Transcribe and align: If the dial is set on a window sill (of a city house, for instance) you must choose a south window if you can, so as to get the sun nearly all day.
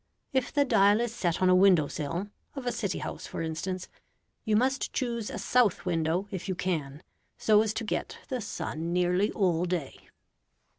If 0.33 0.51
the 0.51 0.65
dial 0.65 0.99
is 0.99 1.13
set 1.13 1.43
on 1.43 1.49
a 1.51 1.53
window 1.53 1.85
sill 1.87 2.29
(of 2.55 2.65
a 2.65 2.71
city 2.71 2.97
house, 2.97 3.27
for 3.27 3.43
instance) 3.43 3.87
you 4.43 4.55
must 4.55 4.91
choose 4.93 5.29
a 5.29 5.37
south 5.37 5.85
window 5.85 6.27
if 6.31 6.49
you 6.49 6.55
can, 6.55 7.03
so 7.37 7.61
as 7.61 7.71
to 7.75 7.83
get 7.83 8.17
the 8.27 8.41
sun 8.41 8.91
nearly 8.93 9.31
all 9.33 9.65
day. 9.65 10.09